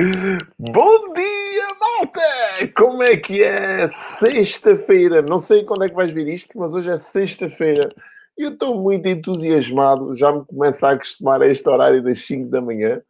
Bom 0.58 1.12
dia, 1.12 1.66
malta! 1.78 2.72
Como 2.74 3.02
é 3.02 3.16
que 3.18 3.42
é? 3.42 3.86
Sexta-feira. 3.88 5.20
Não 5.20 5.38
sei 5.38 5.64
quando 5.64 5.84
é 5.84 5.88
que 5.90 5.94
vais 5.94 6.10
ver 6.10 6.28
isto, 6.28 6.58
mas 6.58 6.72
hoje 6.72 6.90
é 6.90 6.96
sexta-feira. 6.96 7.90
E 8.38 8.44
eu 8.44 8.50
estou 8.50 8.80
muito 8.80 9.06
entusiasmado. 9.06 10.14
Já 10.14 10.32
me 10.32 10.44
começo 10.46 10.86
a 10.86 10.92
acostumar 10.92 11.42
a 11.42 11.46
este 11.46 11.68
horário 11.68 12.02
das 12.02 12.20
5 12.20 12.48
da 12.48 12.62
manhã, 12.62 13.02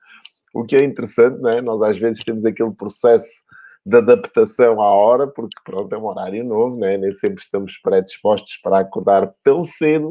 o 0.53 0.65
que 0.65 0.75
é 0.75 0.83
interessante, 0.83 1.41
não 1.41 1.51
é? 1.51 1.61
Nós 1.61 1.81
às 1.81 1.97
vezes 1.97 2.25
temos 2.25 2.45
aquele 2.45 2.73
processo 2.73 3.45
de 3.87 3.97
adaptação 3.97 4.81
à 4.81 4.89
hora, 4.89 5.29
porque 5.29 5.61
pronto, 5.65 5.95
é 5.95 5.99
um 5.99 6.07
horário 6.07 6.45
novo, 6.45 6.77
né? 6.77 6.99
nem 6.99 7.13
sempre 7.13 7.41
estamos 7.41 7.79
predispostos 7.79 8.57
para 8.57 8.81
acordar 8.81 9.33
tão 9.45 9.63
cedo, 9.63 10.11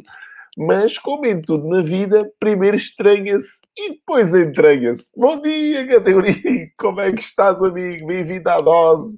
mas 0.57 0.97
como 0.97 1.25
em 1.25 1.41
tudo 1.41 1.67
na 1.67 1.81
vida, 1.81 2.29
primeiro 2.39 2.75
estranha-se 2.75 3.59
e 3.77 3.91
depois 3.91 4.33
entranha-se. 4.33 5.11
Bom 5.15 5.41
dia, 5.41 5.87
categoria! 5.87 6.35
Como 6.77 7.01
é 7.01 7.11
que 7.11 7.21
estás, 7.21 7.61
amigo? 7.61 8.07
Bem-vindo 8.07 8.49
à 8.49 8.59
dose! 8.61 9.17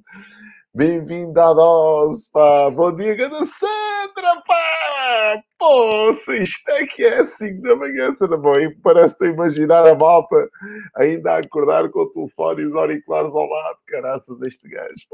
Bem-vindo 0.74 1.40
à 1.40 1.52
dose, 1.52 2.30
pá! 2.32 2.70
Bom 2.70 2.94
dia, 2.96 3.14
Ganda 3.14 3.44
Sandra, 3.44 4.42
pá! 4.46 5.42
Poxa, 5.62 6.34
isto 6.38 6.68
é 6.72 6.86
que 6.86 7.04
é 7.04 7.22
5 7.22 7.62
da 7.62 7.76
manhã, 7.76 8.12
será 8.18 8.36
bom? 8.36 8.58
E 8.58 8.74
parece 8.82 9.26
imaginar 9.26 9.86
a 9.86 9.94
malta 9.94 10.50
ainda 10.96 11.34
a 11.34 11.38
acordar 11.38 11.88
com 11.90 12.00
o 12.00 12.10
telefone 12.10 12.62
e 12.62 12.66
os 12.66 12.74
auriculares 12.74 13.32
ao 13.32 13.46
lado. 13.46 13.78
Caraças, 13.86 14.36
deste 14.40 14.68
gajo. 14.68 15.06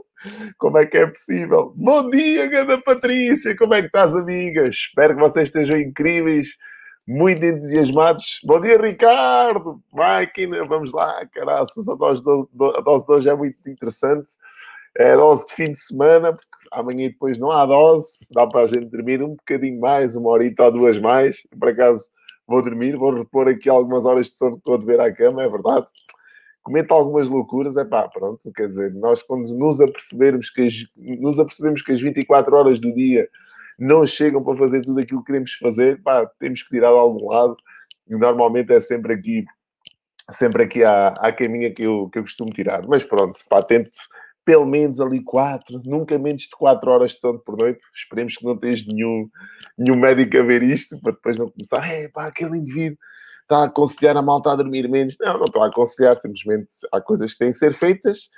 Como 0.56 0.78
é 0.78 0.86
que 0.86 0.96
é 0.96 1.06
possível? 1.06 1.74
Bom 1.76 2.08
dia, 2.08 2.46
Ganda 2.46 2.80
Patrícia! 2.80 3.54
Como 3.58 3.74
é 3.74 3.82
que 3.82 3.88
estás, 3.88 4.16
amigas? 4.16 4.74
Espero 4.74 5.16
que 5.16 5.20
vocês 5.20 5.50
estejam 5.50 5.76
incríveis 5.76 6.56
muito 7.06 7.44
entusiasmados. 7.44 8.40
Bom 8.42 8.58
dia, 8.58 8.80
Ricardo! 8.80 9.82
Máquina, 9.92 10.64
vamos 10.64 10.94
lá, 10.94 11.26
caraças, 11.26 11.86
a 11.86 11.92
a 11.92 12.80
dose 12.80 13.06
de 13.06 13.12
hoje 13.12 13.28
é 13.28 13.34
muito 13.34 13.58
interessante 13.68 14.30
é 14.98 15.16
dose 15.16 15.46
de 15.46 15.54
fim 15.54 15.70
de 15.70 15.78
semana, 15.78 16.32
porque 16.32 16.48
amanhã 16.72 17.06
depois 17.06 17.38
não 17.38 17.52
há 17.52 17.64
dose, 17.64 18.26
dá 18.32 18.46
para 18.48 18.62
a 18.62 18.66
gente 18.66 18.86
dormir 18.86 19.22
um 19.22 19.36
bocadinho 19.36 19.80
mais, 19.80 20.16
uma 20.16 20.28
horita 20.30 20.64
ou 20.64 20.72
duas 20.72 21.00
mais. 21.00 21.36
Por 21.58 21.68
acaso 21.68 22.10
vou 22.46 22.60
dormir, 22.60 22.96
vou 22.96 23.14
repor 23.14 23.46
aqui 23.46 23.68
algumas 23.68 24.04
horas 24.04 24.26
de 24.26 24.32
sono 24.32 24.52
que 24.52 24.58
estou 24.58 24.74
a 24.74 24.78
ver 24.78 25.00
à 25.00 25.14
cama, 25.14 25.44
é 25.44 25.48
verdade. 25.48 25.86
Comento 26.64 26.92
algumas 26.92 27.28
loucuras, 27.28 27.76
é 27.76 27.84
pá, 27.84 28.08
pronto, 28.08 28.50
quer 28.52 28.66
dizer, 28.66 28.92
nós 28.94 29.22
quando 29.22 29.48
nos 29.54 29.80
apercebermos 29.80 30.50
que 30.50 30.66
as, 30.66 30.74
nos 30.96 31.38
apercebemos 31.38 31.80
que 31.80 31.92
as 31.92 32.00
24 32.00 32.56
horas 32.56 32.80
do 32.80 32.92
dia 32.92 33.28
não 33.78 34.04
chegam 34.04 34.42
para 34.42 34.56
fazer 34.56 34.82
tudo 34.82 34.98
aquilo 34.98 35.20
que 35.20 35.26
queremos 35.26 35.52
fazer, 35.54 36.02
pá, 36.02 36.26
temos 36.40 36.62
que 36.62 36.70
tirar 36.70 36.90
de 36.90 36.98
algum 36.98 37.28
lado, 37.28 37.56
e 38.08 38.16
normalmente 38.16 38.72
é 38.72 38.80
sempre 38.80 39.14
aqui, 39.14 39.44
sempre 40.30 40.64
aqui 40.64 40.82
à, 40.82 41.08
à 41.08 41.32
caminha 41.32 41.72
que 41.72 41.84
eu, 41.84 42.08
que 42.10 42.18
eu 42.18 42.22
costumo 42.22 42.50
tirar. 42.50 42.84
Mas 42.88 43.04
pronto, 43.04 43.38
pá, 43.48 43.62
tento 43.62 43.90
pelo 44.48 44.64
menos 44.64 44.98
ali 44.98 45.22
quatro, 45.22 45.78
nunca 45.84 46.18
menos 46.18 46.44
de 46.44 46.56
quatro 46.56 46.90
horas 46.90 47.10
de 47.10 47.20
sono 47.20 47.38
por 47.38 47.54
noite. 47.54 47.80
Esperemos 47.94 48.34
que 48.34 48.46
não 48.46 48.56
tenhas 48.56 48.86
nenhum, 48.86 49.28
nenhum 49.76 49.94
médico 49.94 50.38
a 50.38 50.42
ver 50.42 50.62
isto, 50.62 50.98
para 51.02 51.12
depois 51.12 51.36
não 51.36 51.50
começar, 51.50 51.86
é 51.86 52.08
pá, 52.08 52.28
aquele 52.28 52.56
indivíduo 52.56 52.96
está 53.42 53.58
a 53.58 53.64
aconselhar 53.64 54.16
a 54.16 54.22
malta 54.22 54.50
a 54.50 54.56
dormir 54.56 54.88
menos. 54.88 55.16
Não, 55.20 55.34
não 55.34 55.44
estou 55.44 55.62
a 55.62 55.66
aconselhar, 55.66 56.16
simplesmente 56.16 56.68
há 56.90 56.98
coisas 56.98 57.34
que 57.34 57.40
têm 57.40 57.52
que 57.52 57.58
ser 57.58 57.74
feitas 57.74 58.30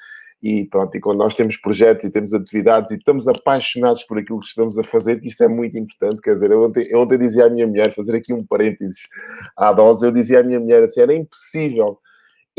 e 0.42 0.66
pronto, 0.66 0.96
e 0.96 1.00
quando 1.00 1.18
nós 1.18 1.32
temos 1.32 1.56
projetos 1.56 2.04
e 2.04 2.10
temos 2.10 2.34
atividades 2.34 2.90
e 2.90 2.96
estamos 2.96 3.28
apaixonados 3.28 4.02
por 4.02 4.18
aquilo 4.18 4.40
que 4.40 4.48
estamos 4.48 4.76
a 4.78 4.82
fazer, 4.82 5.20
que 5.20 5.28
isto 5.28 5.44
é 5.44 5.48
muito 5.48 5.78
importante, 5.78 6.20
quer 6.20 6.34
dizer, 6.34 6.50
eu 6.50 6.60
ontem, 6.64 6.88
eu 6.90 6.98
ontem 7.02 7.18
dizia 7.18 7.46
à 7.46 7.48
minha 7.48 7.68
mulher, 7.68 7.94
fazer 7.94 8.16
aqui 8.16 8.32
um 8.32 8.44
parênteses 8.44 8.98
à 9.56 9.72
dose, 9.72 10.04
eu 10.04 10.10
dizia 10.10 10.40
à 10.40 10.42
minha 10.42 10.58
mulher 10.58 10.82
assim, 10.82 11.02
era 11.02 11.14
impossível 11.14 12.00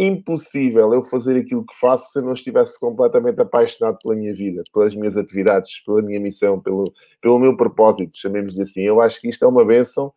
impossível 0.03 0.94
eu 0.94 1.03
fazer 1.03 1.38
aquilo 1.38 1.66
que 1.66 1.75
faço 1.80 2.11
se 2.11 2.19
eu 2.19 2.23
não 2.23 2.33
estivesse 2.33 2.80
completamente 2.80 3.39
apaixonado 3.39 3.97
pela 4.02 4.16
minha 4.16 4.33
vida, 4.33 4.63
pelas 4.73 4.95
minhas 4.95 5.16
atividades, 5.16 5.84
pela 5.85 6.01
minha 6.01 6.19
missão, 6.19 6.59
pelo, 6.59 6.91
pelo 7.22 7.39
meu 7.39 7.56
propósito, 7.56 8.17
chamemos-lhe 8.17 8.61
assim. 8.61 8.81
Eu 8.81 9.00
acho 9.00 9.22
que 9.22 9.29
isto 9.29 9.45
é 9.45 9.47
uma 9.47 9.63
benção 9.63 10.11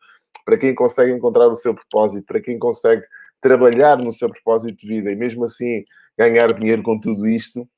para 0.45 0.57
quem 0.57 0.75
consegue 0.75 1.13
encontrar 1.13 1.49
o 1.49 1.55
seu 1.55 1.75
propósito, 1.75 2.25
para 2.27 2.41
quem 2.41 2.59
consegue 2.59 3.03
trabalhar 3.41 3.99
no 3.99 4.11
seu 4.11 4.31
propósito 4.31 4.75
de 4.77 4.87
vida 4.87 5.11
e 5.11 5.17
mesmo 5.17 5.45
assim 5.45 5.85
ganhar 6.17 6.53
dinheiro 6.53 6.83
com 6.83 6.99
tudo 6.99 7.27
isto. 7.27 7.69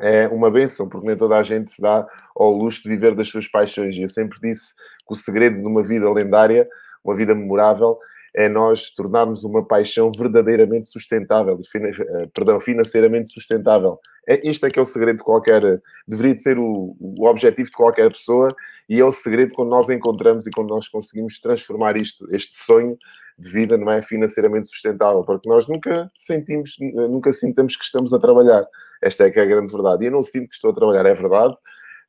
É 0.00 0.26
uma 0.28 0.50
benção, 0.50 0.88
porque 0.88 1.06
nem 1.06 1.16
toda 1.16 1.36
a 1.36 1.42
gente 1.42 1.70
se 1.70 1.80
dá 1.80 2.06
ao 2.36 2.52
luxo 2.52 2.82
de 2.82 2.88
viver 2.88 3.14
das 3.14 3.28
suas 3.28 3.48
paixões. 3.48 3.94
E 3.96 4.02
eu 4.02 4.08
sempre 4.08 4.38
disse 4.40 4.74
que 5.06 5.12
o 5.12 5.14
segredo 5.14 5.60
de 5.60 5.66
uma 5.66 5.82
vida 5.84 6.10
lendária, 6.12 6.68
uma 7.04 7.14
vida 7.14 7.34
memorável, 7.34 7.98
é 8.34 8.48
nós 8.48 8.90
tornarmos 8.90 9.44
uma 9.44 9.64
paixão 9.64 10.10
verdadeiramente 10.10 10.88
sustentável, 10.88 11.58
eh, 11.74 12.26
perdão, 12.34 12.58
financeiramente 12.58 13.32
sustentável. 13.32 13.98
É, 14.26 14.48
isto 14.48 14.66
é 14.66 14.70
que 14.70 14.78
é 14.78 14.82
o 14.82 14.86
segredo 14.86 15.18
de 15.18 15.22
qualquer, 15.22 15.80
deveria 16.08 16.34
de 16.34 16.42
ser 16.42 16.58
o, 16.58 16.96
o 16.98 17.26
objetivo 17.26 17.70
de 17.70 17.76
qualquer 17.76 18.10
pessoa 18.10 18.54
e 18.88 19.00
é 19.00 19.04
o 19.04 19.12
segredo 19.12 19.54
quando 19.54 19.68
nós 19.68 19.88
encontramos 19.88 20.46
e 20.46 20.50
quando 20.50 20.70
nós 20.70 20.88
conseguimos 20.88 21.38
transformar 21.38 21.96
isto, 21.96 22.26
este 22.34 22.54
sonho 22.56 22.98
de 23.38 23.48
vida, 23.50 23.76
não 23.76 23.90
é, 23.90 24.00
financeiramente 24.00 24.68
sustentável, 24.68 25.22
porque 25.24 25.48
nós 25.48 25.68
nunca 25.68 26.10
sentimos, 26.14 26.76
nunca 26.80 27.32
sintamos 27.32 27.76
que 27.76 27.84
estamos 27.84 28.12
a 28.12 28.18
trabalhar. 28.18 28.64
Esta 29.02 29.24
é 29.24 29.30
que 29.30 29.38
é 29.38 29.42
a 29.42 29.46
grande 29.46 29.72
verdade. 29.72 30.04
E 30.04 30.06
eu 30.06 30.12
não 30.12 30.22
sinto 30.22 30.48
que 30.48 30.54
estou 30.54 30.70
a 30.70 30.74
trabalhar, 30.74 31.04
é 31.04 31.14
verdade, 31.14 31.54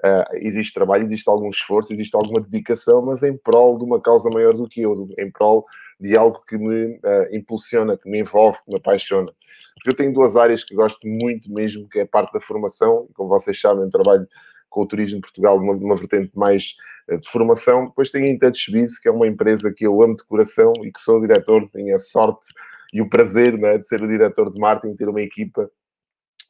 Uh, 0.04 0.36
existe 0.36 0.74
trabalho, 0.74 1.04
existe 1.04 1.30
algum 1.30 1.50
esforço, 1.50 1.94
existe 1.94 2.16
alguma 2.16 2.42
dedicação, 2.42 3.02
mas 3.02 3.24
em 3.24 3.36
prol 3.36 3.78
de 3.78 3.86
uma 3.86 4.02
causa 4.02 4.30
maior 4.30 4.54
do 4.54 4.68
que 4.68 4.82
eu, 4.82 4.94
em 5.18 5.32
prol 5.32 5.66
de 6.00 6.16
algo 6.18 6.44
que 6.48 6.58
me 6.58 6.98
uh, 6.98 7.36
impulsiona, 7.36 7.98
que 7.98 8.10
me 8.10 8.20
envolve, 8.20 8.58
que 8.64 8.72
me 8.72 8.78
apaixona. 8.78 9.32
Porque 9.76 9.90
eu 9.90 9.96
tenho 9.96 10.14
duas 10.14 10.36
áreas 10.36 10.64
que 10.64 10.76
gosto 10.76 11.08
muito 11.08 11.52
mesmo, 11.52 11.88
que 11.90 12.00
é 12.00 12.02
a 12.04 12.08
parte 12.08 12.34
da 12.34 12.40
formação, 12.40 13.08
como 13.14 13.30
vocês 13.30 13.60
sabem, 13.60 13.90
trabalho 13.90 14.28
com 14.70 14.82
o 14.82 14.88
Turismo 14.88 15.18
de 15.18 15.22
Portugal 15.22 15.60
numa, 15.60 15.76
numa 15.76 15.96
vertente 15.96 16.32
mais 16.36 16.76
uh, 17.10 17.18
de 17.18 17.28
formação. 17.30 17.86
Depois 17.86 18.12
tenho 18.12 18.26
a 18.26 18.30
InTouchBiz, 18.30 19.00
que 19.00 19.08
é 19.08 19.12
uma 19.12 19.28
empresa 19.28 19.74
que 19.74 19.88
eu 19.88 20.04
amo 20.04 20.18
de 20.18 20.26
coração 20.26 20.74
e 20.84 20.92
que 20.92 21.00
sou 21.00 21.22
diretor, 21.22 21.68
tenho 21.70 21.96
a 21.96 22.00
sorte 22.00 22.48
e 22.94 23.02
o 23.02 23.10
prazer 23.10 23.58
né, 23.58 23.78
de 23.78 23.88
ser 23.88 24.02
o 24.02 24.08
diretor 24.08 24.50
de 24.50 24.60
marketing, 24.60 24.96
ter 24.96 25.10
uma 25.10 25.22
equipa 25.22 25.70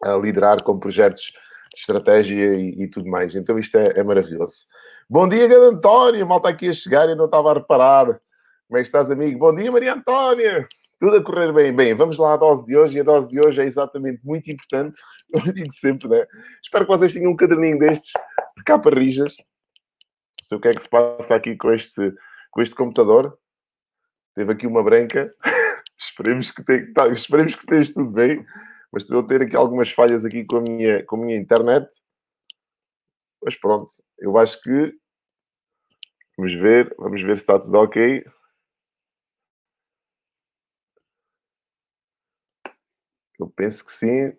a 0.04 0.16
liderar 0.16 0.62
com 0.64 0.78
projetos 0.78 1.32
estratégia 1.80 2.56
e, 2.56 2.84
e, 2.84 2.88
tudo 2.88 3.10
mais. 3.10 3.36
Então 3.36 3.58
isto 3.60 3.78
é, 3.78 4.00
é 4.00 4.04
maravilhoso. 4.04 4.66
Bom 5.10 5.28
dia, 5.28 5.48
grande 5.48 5.76
António. 5.76 6.26
Mal 6.28 6.38
está 6.38 6.50
aqui 6.50 6.70
a 6.70 6.74
chegar 6.74 7.10
e 7.10 7.16
não 7.16 7.26
estava 7.26 7.52
a 7.52 7.54
reparar. 7.56 8.06
Como 8.68 8.78
é 8.78 8.82
que 8.82 8.88
estás, 8.88 9.12
amigo? 9.12 9.38
Bom 9.38 9.54
dia, 9.54 9.72
Maria 9.72 9.94
Antónia. 9.94 10.68
Tudo 11.00 11.18
a 11.18 11.24
correr 11.24 11.54
bem. 11.54 11.76
Bem, 11.76 11.94
vamos 11.94 12.18
lá 12.18 12.34
à 12.34 12.38
dose 12.38 12.66
de 12.66 12.78
hoje. 12.78 12.98
E 12.98 13.02
a 13.02 13.04
dose 13.04 13.30
de 13.30 13.40
hoje 13.46 13.62
é 13.62 13.66
exatamente 13.66 14.26
muito 14.26 14.50
importante. 14.50 15.00
Eu 15.34 15.54
digo 15.54 15.74
sempre, 15.74 16.08
né? 16.08 16.26
Espero 16.64 16.86
que 16.86 16.92
vocês 16.92 17.14
tenham 17.14 17.32
um 17.32 17.36
caderninho 17.36 17.78
destes 17.78 18.12
de 18.58 18.64
capa 18.64 18.90
rijas. 18.90 19.36
Sei 20.42 20.58
o 20.58 20.62
que 20.62 20.70
é 20.70 20.74
que 20.74 20.82
se 20.82 20.90
passa 20.90 21.36
aqui 21.36 21.56
com 21.56 21.72
este, 21.72 22.14
com 22.52 22.62
este 22.62 22.76
computador. 22.76 23.38
Teve 24.34 24.52
aqui 24.54 24.66
uma 24.66 24.84
branca. 24.84 25.34
esperemos, 25.98 26.52
que 26.52 26.64
tenha, 26.64 26.94
tá, 26.94 27.08
esperemos 27.08 27.56
que 27.56 27.62
esteja 27.62 27.94
tudo 27.94 28.12
bem 28.12 28.46
mas 28.96 29.04
estou 29.04 29.20
a 29.20 29.28
ter 29.28 29.42
aqui 29.42 29.58
algumas 29.58 29.92
falhas 29.92 30.24
aqui 30.24 30.46
com 30.46 30.56
a 30.56 30.62
minha, 30.62 31.06
com 31.06 31.18
a 31.18 31.20
minha 31.20 31.38
internet. 31.38 31.86
Mas 33.44 33.54
pronto, 33.58 33.94
eu 34.18 34.38
acho 34.38 34.62
que 34.62 34.98
vamos 36.38 36.54
ver, 36.54 36.96
vamos 36.98 37.22
ver 37.22 37.36
se 37.36 37.44
está 37.44 37.60
tudo 37.60 37.76
ok. 37.76 38.24
Eu 43.38 43.50
penso 43.50 43.86
que 43.86 43.92
sim. 43.92 44.32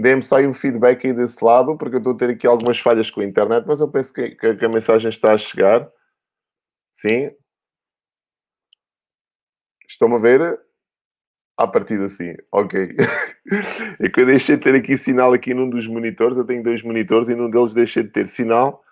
Dê-me 0.00 0.22
só 0.22 0.38
um 0.38 0.54
feedback 0.54 1.04
aí 1.08 1.12
desse 1.12 1.44
lado, 1.44 1.76
porque 1.76 1.96
eu 1.96 1.98
estou 1.98 2.14
a 2.14 2.16
ter 2.16 2.30
aqui 2.30 2.46
algumas 2.46 2.78
falhas 2.78 3.10
com 3.10 3.20
a 3.20 3.24
internet, 3.24 3.64
mas 3.66 3.80
eu 3.80 3.90
penso 3.90 4.12
que, 4.12 4.30
que, 4.36 4.54
que 4.54 4.64
a 4.64 4.68
mensagem 4.68 5.08
está 5.08 5.32
a 5.32 5.38
chegar. 5.38 5.90
Sim. 6.92 7.30
Estão-me 9.88 10.14
a 10.14 10.18
ver? 10.18 10.64
A 11.56 11.68
partir 11.68 12.00
assim, 12.00 12.34
ok. 12.50 12.96
é 14.00 14.08
que 14.08 14.20
eu 14.20 14.26
deixei 14.26 14.56
de 14.56 14.62
ter 14.62 14.74
aqui 14.74 14.98
sinal 14.98 15.32
aqui 15.32 15.54
num 15.54 15.70
dos 15.70 15.86
monitores. 15.86 16.36
Eu 16.36 16.44
tenho 16.44 16.62
dois 16.62 16.82
monitores 16.82 17.28
e 17.28 17.34
num 17.34 17.48
deles 17.48 17.72
deixei 17.72 18.02
de 18.02 18.10
ter 18.10 18.26
sinal 18.26 18.82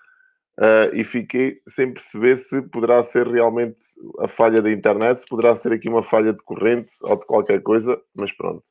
uh, 0.58 0.94
e 0.94 1.02
fiquei 1.02 1.60
sem 1.66 1.92
perceber 1.92 2.36
se 2.36 2.62
poderá 2.62 3.02
ser 3.02 3.26
realmente 3.26 3.80
a 4.20 4.28
falha 4.28 4.62
da 4.62 4.70
internet, 4.70 5.18
se 5.18 5.26
poderá 5.26 5.56
ser 5.56 5.72
aqui 5.72 5.88
uma 5.88 6.02
falha 6.02 6.32
de 6.32 6.42
corrente 6.44 6.92
ou 7.02 7.16
de 7.16 7.26
qualquer 7.26 7.62
coisa, 7.62 8.00
mas 8.14 8.30
pronto. 8.32 8.64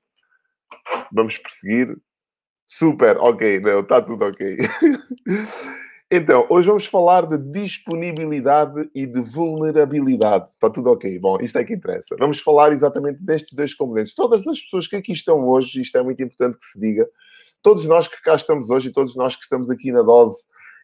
Vamos 1.11 1.37
prosseguir. 1.37 1.97
Super, 2.65 3.17
ok, 3.17 3.59
não, 3.59 3.81
está 3.81 4.01
tudo 4.01 4.25
ok. 4.25 4.57
Então, 6.13 6.45
hoje 6.49 6.67
vamos 6.67 6.85
falar 6.85 7.25
de 7.25 7.37
disponibilidade 7.37 8.89
e 8.93 9.05
de 9.05 9.21
vulnerabilidade. 9.21 10.49
Está 10.49 10.69
tudo 10.69 10.91
ok? 10.91 11.17
Bom, 11.17 11.37
isto 11.39 11.57
é 11.57 11.63
que 11.63 11.73
interessa. 11.73 12.17
Vamos 12.19 12.41
falar 12.41 12.73
exatamente 12.73 13.23
destes 13.23 13.53
dois 13.53 13.73
componentes. 13.73 14.13
Todas 14.13 14.45
as 14.45 14.59
pessoas 14.59 14.87
que 14.87 14.97
aqui 14.97 15.13
estão 15.13 15.47
hoje, 15.47 15.79
isto 15.79 15.97
é 15.97 16.03
muito 16.03 16.21
importante 16.21 16.57
que 16.57 16.65
se 16.65 16.77
diga, 16.77 17.07
todos 17.61 17.85
nós 17.85 18.09
que 18.09 18.21
cá 18.21 18.35
estamos 18.35 18.69
hoje 18.69 18.89
e 18.89 18.91
todos 18.91 19.15
nós 19.15 19.37
que 19.37 19.43
estamos 19.43 19.69
aqui 19.69 19.89
na 19.93 20.01
dose 20.01 20.35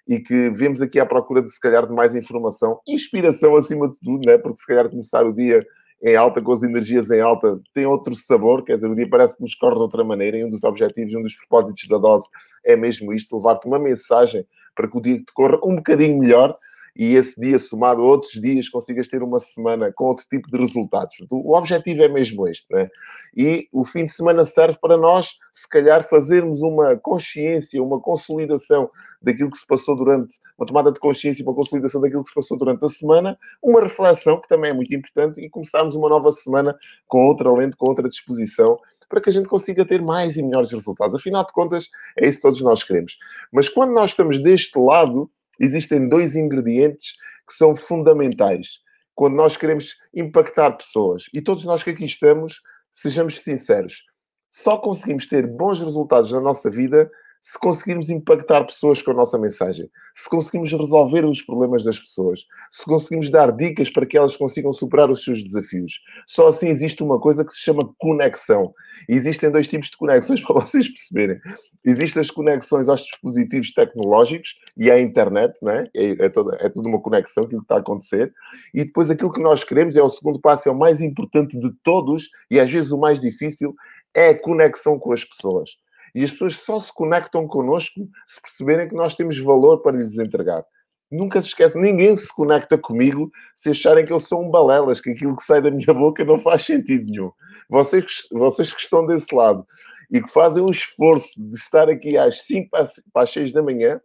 e 0.07 0.17
que 0.17 0.49
vemos 0.51 0.81
aqui 0.81 0.97
à 0.97 1.05
procura 1.05 1.41
de, 1.41 1.51
se 1.51 1.59
calhar, 1.59 1.85
de 1.85 1.93
mais 1.93 2.15
informação, 2.15 2.79
inspiração 2.87 3.53
acima 3.57 3.89
de 3.89 3.99
tudo, 3.99 4.25
né? 4.25 4.37
porque 4.37 4.59
se 4.59 4.65
calhar 4.65 4.89
começar 4.89 5.25
o 5.25 5.33
dia 5.33 5.61
em 6.01 6.15
alta, 6.15 6.41
com 6.41 6.53
as 6.53 6.63
energias 6.63 7.11
em 7.11 7.19
alta, 7.19 7.59
tem 7.73 7.85
outro 7.85 8.15
sabor, 8.15 8.63
quer 8.63 8.75
dizer, 8.75 8.89
o 8.89 8.95
dia 8.95 9.09
parece 9.09 9.35
que 9.35 9.41
nos 9.41 9.55
corre 9.55 9.75
de 9.75 9.81
outra 9.81 10.05
maneira, 10.05 10.37
e 10.37 10.45
um 10.45 10.49
dos 10.49 10.63
objetivos, 10.63 11.13
um 11.13 11.23
dos 11.23 11.35
propósitos 11.35 11.85
da 11.89 11.97
dose 11.97 12.29
é 12.63 12.77
mesmo 12.77 13.11
isto, 13.11 13.35
levar-te 13.35 13.67
uma 13.67 13.77
mensagem 13.77 14.45
para 14.77 14.87
que 14.87 14.97
o 14.97 15.01
dia 15.01 15.17
te 15.17 15.33
corra 15.33 15.57
um 15.63 15.75
bocadinho 15.75 16.19
melhor, 16.19 16.57
e 16.97 17.15
esse 17.15 17.39
dia 17.39 17.59
somado 17.59 18.01
a 18.01 18.05
outros 18.05 18.33
dias 18.33 18.67
consigas 18.67 19.07
ter 19.07 19.21
uma 19.21 19.39
semana 19.39 19.91
com 19.95 20.05
outro 20.05 20.25
tipo 20.29 20.49
de 20.49 20.57
resultados. 20.57 21.13
O 21.31 21.55
objetivo 21.55 22.01
é 22.01 22.09
mesmo 22.09 22.47
este, 22.47 22.65
né? 22.73 22.89
E 23.35 23.67
o 23.71 23.85
fim 23.85 24.05
de 24.05 24.13
semana 24.13 24.43
serve 24.45 24.77
para 24.81 24.97
nós, 24.97 25.37
se 25.53 25.69
calhar, 25.69 26.03
fazermos 26.03 26.61
uma 26.61 26.97
consciência, 26.97 27.81
uma 27.83 28.01
consolidação 28.01 28.89
daquilo 29.21 29.51
que 29.51 29.57
se 29.57 29.67
passou 29.67 29.95
durante, 29.95 30.35
uma 30.57 30.65
tomada 30.65 30.91
de 30.91 30.99
consciência, 30.99 31.43
uma 31.45 31.53
consolidação 31.53 32.01
daquilo 32.01 32.23
que 32.23 32.29
se 32.29 32.35
passou 32.35 32.57
durante 32.57 32.83
a 32.83 32.89
semana, 32.89 33.37
uma 33.63 33.81
reflexão, 33.81 34.41
que 34.41 34.47
também 34.47 34.71
é 34.71 34.73
muito 34.73 34.93
importante, 34.93 35.39
e 35.39 35.49
começarmos 35.49 35.95
uma 35.95 36.09
nova 36.09 36.31
semana 36.31 36.75
com 37.07 37.27
outra 37.27 37.51
lente, 37.51 37.77
com 37.77 37.87
outra 37.87 38.09
disposição, 38.09 38.77
para 39.09 39.21
que 39.21 39.29
a 39.29 39.33
gente 39.33 39.47
consiga 39.47 39.85
ter 39.85 40.01
mais 40.01 40.35
e 40.35 40.43
melhores 40.43 40.71
resultados. 40.71 41.15
Afinal 41.15 41.45
de 41.45 41.53
contas, 41.53 41.89
é 42.17 42.27
isso 42.27 42.39
que 42.39 42.43
todos 42.43 42.61
nós 42.61 42.83
queremos. 42.83 43.17
Mas 43.51 43.69
quando 43.69 43.93
nós 43.93 44.11
estamos 44.11 44.41
deste 44.41 44.77
lado, 44.77 45.29
existem 45.59 46.07
dois 46.07 46.35
ingredientes 46.35 47.13
que 47.47 47.53
são 47.53 47.75
fundamentais 47.75 48.79
quando 49.15 49.35
nós 49.35 49.57
queremos 49.57 49.95
impactar 50.13 50.71
pessoas. 50.73 51.25
E 51.33 51.41
todos 51.41 51.63
nós 51.65 51.81
que 51.83 51.89
aqui 51.89 52.05
estamos, 52.05 52.61
sejamos 52.91 53.39
sinceros, 53.39 54.03
só 54.47 54.77
conseguimos 54.77 55.27
ter 55.27 55.47
bons 55.47 55.79
resultados 55.79 56.31
na 56.31 56.39
nossa 56.39 56.69
vida 56.69 57.09
se 57.49 57.57
conseguirmos 57.59 58.09
impactar 58.09 58.65
pessoas 58.65 59.01
com 59.01 59.11
a 59.11 59.13
nossa 59.13 59.39
mensagem, 59.39 59.89
se 60.13 60.29
conseguimos 60.29 60.69
resolver 60.69 61.23
os 61.23 61.41
problemas 61.41 61.81
das 61.81 61.97
pessoas, 61.97 62.41
se 62.69 62.83
conseguimos 62.83 63.29
dar 63.29 63.55
dicas 63.55 63.89
para 63.89 64.05
que 64.05 64.17
elas 64.17 64.35
consigam 64.35 64.73
superar 64.73 65.09
os 65.09 65.23
seus 65.23 65.41
desafios. 65.41 65.93
Só 66.27 66.49
assim 66.49 66.67
existe 66.67 67.01
uma 67.01 67.21
coisa 67.21 67.45
que 67.45 67.53
se 67.53 67.61
chama 67.61 67.89
conexão. 67.99 68.73
E 69.07 69.13
existem 69.13 69.49
dois 69.49 69.65
tipos 69.65 69.89
de 69.89 69.95
conexões 69.95 70.41
para 70.43 70.59
vocês 70.59 70.89
perceberem. 70.89 71.39
Existem 71.85 72.19
as 72.19 72.29
conexões 72.29 72.89
aos 72.89 73.03
dispositivos 73.03 73.71
tecnológicos 73.71 74.55
e 74.75 74.91
à 74.91 74.99
internet, 74.99 75.57
né? 75.63 75.87
é, 75.95 76.25
é, 76.25 76.29
toda, 76.29 76.57
é 76.59 76.67
tudo 76.67 76.89
uma 76.89 77.01
conexão, 77.01 77.45
aquilo 77.45 77.61
que 77.61 77.65
está 77.65 77.75
a 77.75 77.79
acontecer. 77.79 78.33
E 78.73 78.83
depois 78.83 79.09
aquilo 79.09 79.31
que 79.31 79.41
nós 79.41 79.63
queremos 79.63 79.95
é 79.95 80.03
o 80.03 80.09
segundo 80.09 80.37
passo, 80.41 80.67
é 80.67 80.71
o 80.73 80.77
mais 80.77 80.99
importante 80.99 81.57
de 81.57 81.71
todos 81.81 82.27
e 82.51 82.59
às 82.59 82.69
vezes 82.69 82.91
o 82.91 82.99
mais 82.99 83.21
difícil, 83.21 83.73
é 84.13 84.29
a 84.29 84.41
conexão 84.41 84.99
com 84.99 85.13
as 85.13 85.23
pessoas. 85.23 85.69
E 86.17 86.23
as 86.23 86.31
pessoas 86.31 86.55
só 86.55 86.79
se 86.79 86.91
conectam 86.91 87.47
connosco 87.47 88.09
se 88.25 88.41
perceberem 88.41 88.87
que 88.87 88.95
nós 88.95 89.13
temos 89.13 89.37
valor 89.37 89.83
para 89.83 89.97
lhes 89.97 90.17
entregar. 90.17 90.65
Nunca 91.11 91.39
se 91.39 91.49
esquece, 91.49 91.79
ninguém 91.79 92.17
se 92.17 92.33
conecta 92.33 92.75
comigo 92.75 93.29
se 93.53 93.69
acharem 93.69 94.03
que 94.03 94.11
eu 94.11 94.17
sou 94.17 94.43
um 94.43 94.49
balelas, 94.49 94.99
que 94.99 95.11
aquilo 95.11 95.35
que 95.35 95.43
sai 95.43 95.61
da 95.61 95.69
minha 95.69 95.93
boca 95.93 96.25
não 96.25 96.39
faz 96.39 96.65
sentido 96.65 97.05
nenhum. 97.05 97.31
Vocês, 97.69 98.27
vocês 98.31 98.73
que 98.73 98.81
estão 98.81 99.05
desse 99.05 99.33
lado 99.35 99.63
e 100.09 100.19
que 100.19 100.27
fazem 100.27 100.63
o 100.63 100.71
esforço 100.71 101.39
de 101.39 101.55
estar 101.55 101.87
aqui 101.87 102.17
às 102.17 102.41
5 102.47 102.71
para 102.71 103.21
as 103.21 103.29
6 103.29 103.51
da 103.51 103.61
manhã, 103.61 104.01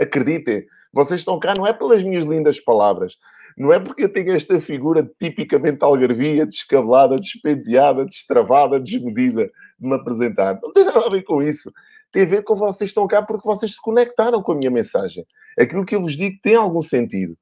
acreditem, 0.00 0.66
vocês 0.92 1.20
estão 1.20 1.38
cá 1.38 1.54
não 1.56 1.66
é 1.66 1.72
pelas 1.72 2.02
minhas 2.02 2.24
lindas 2.24 2.60
palavras, 2.60 3.16
não 3.56 3.72
é 3.72 3.80
porque 3.80 4.04
eu 4.04 4.12
tenho 4.12 4.34
esta 4.34 4.58
figura 4.60 5.08
tipicamente 5.18 5.82
algarvia, 5.82 6.46
descabelada, 6.46 7.18
despenteada, 7.18 8.04
destravada, 8.04 8.80
desmedida 8.80 9.50
de 9.78 9.88
me 9.88 9.94
apresentar. 9.94 10.58
Não 10.62 10.72
tem 10.72 10.84
nada 10.84 11.06
a 11.06 11.10
ver 11.10 11.22
com 11.22 11.42
isso. 11.42 11.70
Tem 12.12 12.22
a 12.24 12.26
ver 12.26 12.44
com 12.44 12.54
vocês 12.54 12.90
estão 12.90 13.06
cá 13.06 13.22
porque 13.22 13.46
vocês 13.46 13.72
se 13.72 13.80
conectaram 13.80 14.42
com 14.42 14.52
a 14.52 14.54
minha 14.54 14.70
mensagem. 14.70 15.24
Aquilo 15.58 15.84
que 15.84 15.94
eu 15.94 16.00
vos 16.00 16.16
digo 16.16 16.36
tem 16.42 16.54
algum 16.54 16.82
sentido. 16.82 17.34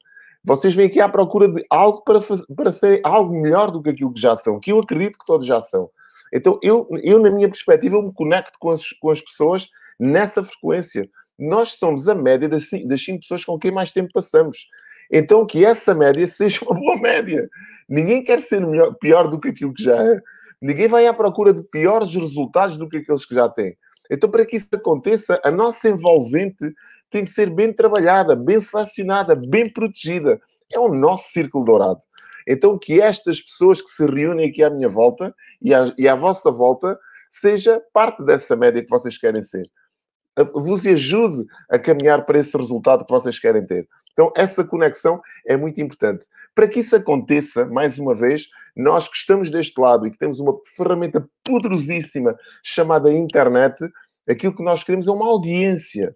Vocês 0.45 0.75
vêm 0.75 0.87
aqui 0.87 1.01
à 1.01 1.09
procura 1.09 1.49
de 1.49 1.65
algo 1.69 2.03
para, 2.03 2.21
para 2.57 2.73
ser 2.73 3.01
algo 3.05 3.33
melhor 3.33 3.71
do 3.71 3.83
que 3.83 3.91
aquilo 3.91 4.13
que 4.13 4.21
já 4.21 4.35
são, 4.35 4.59
que 4.59 4.73
eu 4.73 4.79
acredito 4.79 5.19
que 5.19 5.27
todos 5.27 5.47
já 5.47 5.61
são. 5.61 5.91
Então, 6.33 6.59
eu, 6.63 6.87
eu 7.03 7.19
na 7.19 7.31
minha 7.31 7.49
perspectiva, 7.49 7.97
eu 7.97 8.03
me 8.03 8.15
conecto 8.15 8.59
com 8.59 8.71
as, 8.71 8.89
com 9.01 9.11
as 9.11 9.21
pessoas 9.21 9.69
nessa 9.99 10.43
frequência. 10.43 11.09
Nós 11.41 11.73
somos 11.73 12.07
a 12.07 12.15
média 12.15 12.49
das, 12.49 12.69
cinco 12.69 13.21
pessoas 13.21 13.45
com 13.45 13.59
quem 13.59 13.73
mais 13.73 13.91
tempo 13.93 14.11
passamos. 14.13 14.69
Então, 15.11 15.47
que 15.47 15.65
essa 15.65 15.95
média 15.95 16.27
seja 16.29 16.61
uma 16.65 16.79
boa 16.79 17.01
média. 17.01 17.49
Ninguém 17.89 18.23
quer 18.23 18.41
ser 18.41 18.65
melhor, 18.65 18.95
pior 19.01 19.27
do 19.27 19.41
que 19.41 19.49
aquilo 19.49 19.73
que 19.73 19.83
já 19.83 19.97
é. 19.97 20.21
Ninguém 20.61 20.87
vai 20.87 21.07
à 21.07 21.15
procura 21.15 21.55
de 21.55 21.63
piores 21.63 22.15
resultados 22.15 22.77
do 22.77 22.87
que 22.87 22.99
aqueles 22.99 23.25
que 23.25 23.35
já 23.35 23.49
têm. 23.49 23.75
Então, 24.11 24.31
para 24.31 24.45
que 24.45 24.57
isso 24.57 24.69
aconteça, 24.75 25.41
a 25.43 25.51
nossa 25.51 25.89
envolvente 25.89 26.75
tem 27.09 27.25
que 27.25 27.31
ser 27.31 27.49
bem 27.49 27.73
trabalhada, 27.73 28.37
bem 28.37 28.61
selecionada, 28.61 29.35
bem 29.35 29.73
protegida. 29.73 30.39
É 30.71 30.79
o 30.79 30.93
nosso 30.93 31.31
círculo 31.31 31.65
dourado. 31.65 32.01
Então, 32.47 32.79
que 32.79 33.01
estas 33.01 33.41
pessoas 33.41 33.81
que 33.81 33.89
se 33.89 34.05
reúnem 34.05 34.51
aqui 34.51 34.63
à 34.63 34.69
minha 34.69 34.89
volta 34.89 35.35
e 35.63 35.73
à, 35.73 35.93
e 35.97 36.09
à 36.09 36.15
vossa 36.15 36.51
volta 36.51 36.99
seja 37.31 37.81
parte 37.93 38.25
dessa 38.25 38.57
média 38.57 38.83
que 38.83 38.91
vocês 38.91 39.17
querem 39.17 39.43
ser. 39.43 39.71
Vos 40.55 40.87
ajude 40.87 41.45
a 41.69 41.79
caminhar 41.79 42.25
para 42.25 42.39
esse 42.39 42.57
resultado 42.57 43.05
que 43.05 43.11
vocês 43.11 43.39
querem 43.39 43.65
ter. 43.67 43.89
Então, 44.13 44.33
essa 44.37 44.65
conexão 44.65 45.21
é 45.47 45.57
muito 45.57 45.81
importante. 45.81 46.27
Para 46.55 46.69
que 46.69 46.81
isso 46.81 46.95
aconteça, 46.97 47.67
mais 47.67 47.99
uma 47.99 48.15
vez, 48.15 48.49
nós 48.77 49.09
que 49.09 49.17
estamos 49.17 49.51
deste 49.51 49.81
lado 49.81 50.07
e 50.07 50.11
que 50.11 50.19
temos 50.19 50.41
uma 50.41 50.55
ferramenta 50.77 51.27
poderosíssima 51.45 52.37
chamada 52.63 53.13
internet, 53.13 53.77
aquilo 54.29 54.55
que 54.55 54.63
nós 54.63 54.85
queremos 54.85 55.09
é 55.09 55.13
uma 55.13 55.27
audiência. 55.27 56.15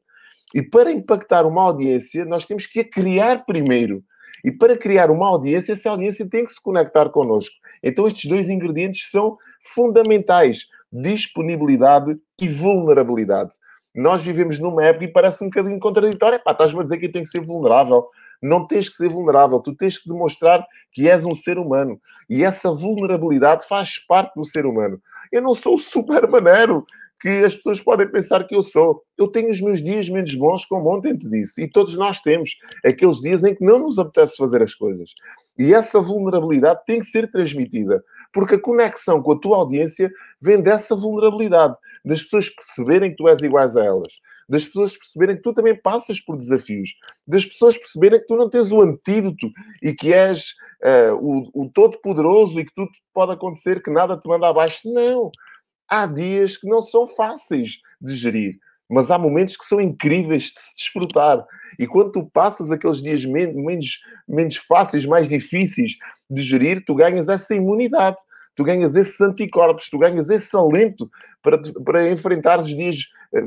E 0.54 0.62
para 0.62 0.92
impactar 0.92 1.46
uma 1.46 1.62
audiência, 1.62 2.24
nós 2.24 2.46
temos 2.46 2.66
que 2.66 2.80
a 2.80 2.88
criar 2.88 3.44
primeiro. 3.44 4.04
E 4.44 4.52
para 4.52 4.76
criar 4.76 5.10
uma 5.10 5.26
audiência, 5.26 5.72
essa 5.72 5.90
audiência 5.90 6.28
tem 6.28 6.44
que 6.44 6.52
se 6.52 6.60
conectar 6.60 7.08
connosco. 7.08 7.54
Então, 7.82 8.06
estes 8.06 8.28
dois 8.28 8.48
ingredientes 8.48 9.10
são 9.10 9.36
fundamentais: 9.74 10.66
disponibilidade 10.92 12.16
e 12.40 12.48
vulnerabilidade. 12.48 13.54
Nós 13.94 14.22
vivemos 14.22 14.58
numa 14.58 14.84
época 14.84 15.04
e 15.04 15.12
parece 15.12 15.44
um 15.44 15.48
bocadinho 15.48 15.78
contraditória. 15.78 16.38
Pá, 16.38 16.52
estás-me 16.52 16.80
a 16.80 16.82
dizer 16.82 16.98
que 16.98 17.06
eu 17.06 17.12
tenho 17.12 17.24
que 17.24 17.30
ser 17.30 17.40
vulnerável. 17.40 18.06
Não 18.42 18.66
tens 18.66 18.88
que 18.88 18.96
ser 18.96 19.08
vulnerável, 19.08 19.60
tu 19.60 19.74
tens 19.74 19.96
que 19.96 20.08
demonstrar 20.08 20.66
que 20.92 21.08
és 21.08 21.24
um 21.24 21.34
ser 21.34 21.58
humano. 21.58 21.98
E 22.28 22.44
essa 22.44 22.70
vulnerabilidade 22.72 23.66
faz 23.66 23.98
parte 23.98 24.34
do 24.34 24.44
ser 24.44 24.66
humano. 24.66 25.00
Eu 25.32 25.40
não 25.40 25.54
sou 25.54 25.74
o 25.74 25.78
super 25.78 26.28
maneiro 26.28 26.84
que 27.24 27.28
as 27.42 27.56
pessoas 27.56 27.80
podem 27.80 28.06
pensar 28.10 28.46
que 28.46 28.54
eu 28.54 28.62
sou. 28.62 29.02
Eu 29.16 29.28
tenho 29.28 29.50
os 29.50 29.58
meus 29.58 29.82
dias 29.82 30.10
menos 30.10 30.34
bons, 30.34 30.66
como 30.66 30.94
ontem 30.94 31.16
te 31.16 31.26
disse, 31.26 31.62
e 31.62 31.70
todos 31.70 31.96
nós 31.96 32.20
temos 32.20 32.50
aqueles 32.84 33.20
dias 33.20 33.42
em 33.42 33.54
que 33.54 33.64
não 33.64 33.78
nos 33.78 33.98
apetece 33.98 34.36
fazer 34.36 34.60
as 34.60 34.74
coisas. 34.74 35.14
E 35.58 35.72
essa 35.72 36.00
vulnerabilidade 36.00 36.80
tem 36.84 37.00
que 37.00 37.06
ser 37.06 37.30
transmitida, 37.30 38.04
porque 38.34 38.56
a 38.56 38.60
conexão 38.60 39.22
com 39.22 39.32
a 39.32 39.38
tua 39.38 39.56
audiência 39.58 40.10
vem 40.42 40.60
dessa 40.60 40.94
vulnerabilidade, 40.94 41.74
das 42.04 42.22
pessoas 42.22 42.50
perceberem 42.50 43.10
que 43.10 43.16
tu 43.16 43.28
és 43.28 43.40
iguais 43.40 43.76
a 43.76 43.84
elas, 43.84 44.14
das 44.48 44.66
pessoas 44.66 44.96
perceberem 44.98 45.36
que 45.36 45.42
tu 45.42 45.54
também 45.54 45.80
passas 45.80 46.20
por 46.20 46.36
desafios, 46.36 46.90
das 47.26 47.46
pessoas 47.46 47.78
perceberem 47.78 48.20
que 48.20 48.26
tu 48.26 48.36
não 48.36 48.50
tens 48.50 48.70
o 48.70 48.82
antídoto 48.82 49.48
e 49.82 49.94
que 49.94 50.12
és 50.12 50.50
uh, 50.82 51.14
o, 51.14 51.62
o 51.62 51.70
todo-poderoso 51.70 52.60
e 52.60 52.66
que 52.66 52.74
tudo 52.74 52.90
pode 53.14 53.32
acontecer, 53.32 53.82
que 53.82 53.90
nada 53.90 54.18
te 54.18 54.28
manda 54.28 54.48
abaixo. 54.48 54.80
Não! 54.92 55.30
há 55.88 56.06
dias 56.06 56.56
que 56.56 56.68
não 56.68 56.80
são 56.80 57.06
fáceis 57.06 57.80
de 58.00 58.14
gerir, 58.14 58.58
mas 58.88 59.10
há 59.10 59.18
momentos 59.18 59.56
que 59.56 59.64
são 59.64 59.80
incríveis 59.80 60.44
de 60.44 60.60
se 60.60 60.74
desfrutar. 60.76 61.44
E 61.78 61.86
quando 61.86 62.12
tu 62.12 62.26
passas 62.26 62.70
aqueles 62.70 63.02
dias 63.02 63.24
menos, 63.24 64.00
menos 64.28 64.56
fáceis, 64.56 65.06
mais 65.06 65.28
difíceis 65.28 65.92
de 66.28 66.42
gerir, 66.42 66.84
tu 66.84 66.94
ganhas 66.94 67.28
essa 67.28 67.54
imunidade, 67.54 68.16
tu 68.54 68.62
ganhas 68.62 68.94
esses 68.94 69.20
anticorpos, 69.20 69.88
tu 69.88 69.98
ganhas 69.98 70.30
esse 70.30 70.56
alento 70.56 71.10
para, 71.42 71.60
para 71.84 72.10
enfrentar 72.10 72.60
os 72.60 72.68
dias, 72.68 72.96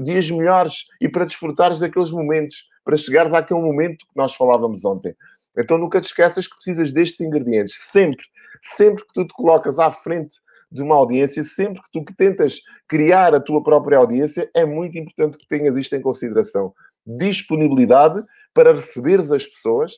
dias 0.04 0.30
melhores 0.30 0.86
e 1.00 1.08
para 1.08 1.26
desfrutares 1.26 1.80
daqueles 1.80 2.12
momentos, 2.12 2.68
para 2.84 2.98
chegares 2.98 3.34
àquele 3.34 3.62
momento 3.62 4.06
que 4.06 4.16
nós 4.16 4.36
falávamos 4.36 4.84
ontem. 4.84 5.16
Então 5.58 5.78
nunca 5.78 6.00
te 6.00 6.06
esqueças 6.06 6.48
que 6.48 6.56
precisas 6.56 6.92
destes 6.92 7.22
ingredientes. 7.22 7.76
Sempre, 7.92 8.26
sempre 8.62 9.06
que 9.06 9.14
tu 9.14 9.26
te 9.26 9.34
colocas 9.34 9.80
à 9.80 9.92
frente 9.92 10.36
de 10.72 10.82
uma 10.82 10.96
audiência, 10.96 11.44
sempre 11.44 11.82
que 11.82 11.92
tu 11.92 12.04
que 12.04 12.16
tentas 12.16 12.62
criar 12.88 13.34
a 13.34 13.40
tua 13.40 13.64
própria 13.64 13.98
audiência, 13.98 14.50
é 14.54 14.66
muito 14.66 14.98
importante 14.98 15.38
que 15.38 15.48
tenhas 15.48 15.78
isto 15.78 15.96
em 15.96 16.02
consideração. 16.02 16.74
Disponibilidade 17.06 18.22
para 18.54 18.74
receberes 18.74 19.32
as 19.32 19.46
pessoas, 19.46 19.94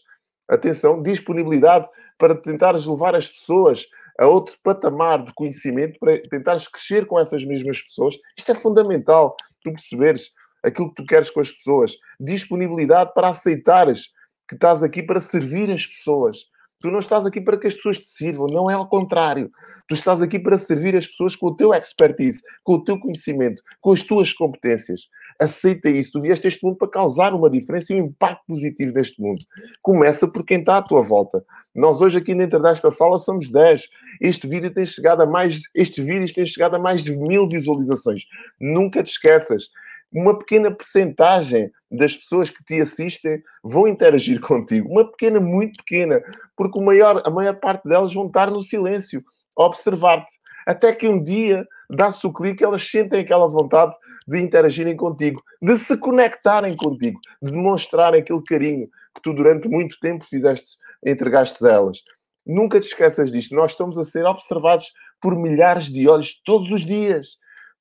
atenção, 0.48 1.02
disponibilidade 1.02 1.88
para 2.18 2.36
tentares 2.36 2.86
levar 2.86 3.16
as 3.16 3.30
pessoas 3.30 3.88
a 4.20 4.28
outro 4.28 4.58
patamar 4.62 5.24
de 5.24 5.34
conhecimento, 5.34 5.98
para 5.98 6.22
tentares 6.22 6.68
crescer 6.68 7.08
com 7.08 7.18
essas 7.18 7.46
mesmas 7.46 7.82
pessoas. 7.82 8.16
Isto 8.38 8.52
é 8.52 8.56
fundamental, 8.56 9.36
tu 9.64 9.72
perceberes 9.72 10.32
aquilo 10.62 10.90
que 10.90 10.96
tu 10.96 11.06
queres 11.06 11.30
com 11.30 11.40
as 11.40 11.52
pessoas. 11.52 11.96
Disponibilidade 12.20 13.14
para 13.14 13.30
aceitares 13.30 14.10
que 14.48 14.56
estás 14.56 14.84
aqui 14.84 15.02
para 15.02 15.22
servir 15.22 15.72
as 15.72 15.86
pessoas 15.86 16.46
Tu 16.82 16.90
não 16.90 17.00
estás 17.00 17.26
aqui 17.26 17.42
para 17.42 17.58
que 17.58 17.68
as 17.68 17.76
pessoas 17.76 18.00
te 18.00 18.08
sirvam, 18.08 18.48
não 18.48 18.70
é 18.70 18.74
ao 18.74 18.88
contrário. 18.88 19.52
Tu 19.86 19.94
estás 19.94 20.22
aqui 20.22 20.40
para 20.40 20.58
servir 20.58 20.96
as 20.96 21.08
pessoas 21.08 21.36
com 21.36 21.48
o 21.48 21.56
teu 21.56 21.74
expertise, 21.74 22.42
com 22.64 22.76
o 22.76 22.84
teu 22.84 22.98
conhecimento, 22.98 23.62
com 23.82 23.92
as 23.92 24.02
tuas 24.02 24.32
competências. 24.32 25.10
Aceita 25.38 25.90
isso. 25.90 26.14
Tu 26.14 26.22
vieste 26.22 26.48
a 26.48 26.50
este 26.50 26.64
mundo 26.66 26.78
para 26.78 26.90
causar 26.90 27.34
uma 27.34 27.50
diferença 27.50 27.94
e 27.94 28.02
um 28.02 28.06
impacto 28.06 28.42
positivo 28.48 28.94
neste 28.94 29.22
mundo. 29.22 29.44
Começa 29.82 30.26
por 30.26 30.46
quem 30.46 30.60
está 30.60 30.78
à 30.78 30.82
tua 30.82 31.02
volta. 31.02 31.44
Nós 31.76 32.02
hoje 32.02 32.18
aqui 32.18 32.34
dentro 32.34 32.62
desta 32.62 32.90
sala 32.92 33.20
somos 33.20 33.50
10. 33.50 33.88
Este 34.22 34.48
vídeo 34.48 34.74
tem 34.74 34.86
chegado 34.86 35.22
a 35.22 35.26
mais, 35.26 35.60
estes 35.76 36.06
vídeos 36.06 36.32
têm 36.32 36.46
chegado 36.46 36.76
a 36.76 36.80
mais 36.80 37.04
de 37.04 37.14
mil 37.14 37.46
visualizações. 37.46 38.24
Nunca 38.58 39.04
te 39.04 39.12
esqueças 39.12 39.66
uma 40.12 40.38
pequena 40.38 40.72
percentagem 40.72 41.72
das 41.92 42.16
pessoas 42.16 42.50
que 42.50 42.64
te 42.64 42.82
assistem 42.82 43.42
vão 43.64 43.88
interagir 43.88 44.40
contigo. 44.42 44.90
Uma 44.90 45.10
pequena, 45.10 45.40
muito 45.40 45.84
pequena, 45.84 46.22
porque 46.56 46.80
maior, 46.80 47.22
a 47.26 47.30
maior 47.30 47.56
parte 47.60 47.88
delas 47.88 48.14
vão 48.14 48.28
estar 48.28 48.50
no 48.50 48.62
silêncio, 48.62 49.24
a 49.58 49.64
observar-te. 49.64 50.32
Até 50.66 50.94
que 50.94 51.08
um 51.08 51.24
dia 51.24 51.66
dá-se 51.90 52.26
o 52.26 52.34
clique, 52.34 52.64
elas 52.64 52.88
sentem 52.88 53.22
aquela 53.22 53.48
vontade 53.48 53.96
de 54.28 54.40
interagirem 54.40 54.96
contigo, 54.96 55.42
de 55.62 55.78
se 55.78 55.98
conectarem 55.98 56.76
contigo, 56.76 57.20
de 57.42 57.52
demonstrarem 57.52 58.22
aquele 58.22 58.44
carinho 58.44 58.88
que 59.16 59.22
tu 59.22 59.34
durante 59.34 59.68
muito 59.68 60.00
tempo 60.00 60.24
fizeste, 60.24 60.78
entregaste 61.06 61.66
a 61.66 61.72
elas. 61.72 62.00
Nunca 62.46 62.80
te 62.80 62.88
esqueças 62.88 63.32
disto. 63.32 63.56
Nós 63.56 63.72
estamos 63.72 63.98
a 63.98 64.04
ser 64.04 64.26
observados 64.26 64.92
por 65.22 65.36
milhares 65.36 65.86
de 65.86 66.08
olhos 66.08 66.42
todos 66.44 66.72
os 66.72 66.86
dias 66.86 67.38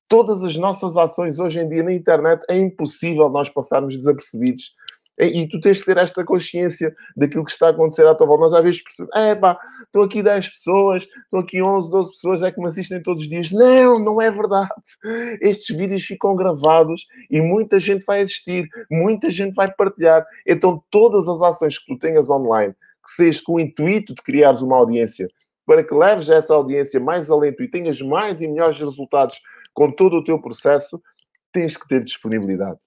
todas 0.08 0.42
as 0.42 0.56
nossas 0.56 0.96
ações 0.96 1.38
hoje 1.38 1.60
em 1.60 1.68
dia 1.68 1.82
na 1.82 1.92
internet 1.92 2.42
é 2.48 2.56
impossível 2.56 3.28
nós 3.28 3.48
passarmos 3.48 3.96
desapercebidos. 3.96 4.74
E 5.20 5.48
tu 5.48 5.58
tens 5.58 5.78
de 5.78 5.84
ter 5.84 5.96
esta 5.96 6.24
consciência 6.24 6.94
daquilo 7.16 7.44
que 7.44 7.50
está 7.50 7.66
a 7.66 7.70
acontecer 7.70 8.06
à 8.06 8.14
tua 8.14 8.26
volta. 8.28 8.42
Nós 8.42 8.54
às 8.54 8.62
vezes 8.62 8.82
percebemos, 8.84 9.16
é 9.16 9.34
pá, 9.34 9.58
estão 9.84 10.02
aqui 10.02 10.22
10 10.22 10.48
pessoas, 10.48 11.08
estão 11.24 11.40
aqui 11.40 11.60
11, 11.60 11.90
12 11.90 12.10
pessoas, 12.10 12.42
é 12.42 12.52
que 12.52 12.60
me 12.60 12.68
assistem 12.68 13.02
todos 13.02 13.22
os 13.24 13.28
dias. 13.28 13.50
Não, 13.50 13.98
não 13.98 14.22
é 14.22 14.30
verdade. 14.30 14.70
Estes 15.40 15.76
vídeos 15.76 16.04
ficam 16.04 16.36
gravados 16.36 17.04
e 17.28 17.40
muita 17.40 17.80
gente 17.80 18.04
vai 18.04 18.20
assistir, 18.20 18.68
muita 18.88 19.28
gente 19.28 19.54
vai 19.54 19.72
partilhar. 19.72 20.24
Então 20.46 20.80
todas 20.88 21.28
as 21.28 21.42
ações 21.42 21.78
que 21.78 21.86
tu 21.86 21.98
tenhas 21.98 22.30
online, 22.30 22.72
que 23.04 23.10
seja 23.10 23.42
com 23.44 23.54
o 23.54 23.60
intuito 23.60 24.14
de 24.14 24.22
criares 24.22 24.62
uma 24.62 24.76
audiência, 24.76 25.26
para 25.66 25.82
que 25.82 25.94
leves 25.94 26.28
essa 26.28 26.54
audiência 26.54 27.00
mais 27.00 27.28
alento 27.28 27.60
e 27.60 27.68
tenhas 27.68 28.00
mais 28.00 28.40
e 28.40 28.46
melhores 28.46 28.78
resultados 28.78 29.40
com 29.78 29.92
todo 29.92 30.16
o 30.16 30.24
teu 30.24 30.40
processo, 30.40 31.00
tens 31.52 31.76
que 31.76 31.86
ter 31.86 32.02
disponibilidade. 32.02 32.80